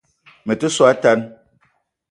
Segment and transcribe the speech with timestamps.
[0.47, 1.19] Me te so a tan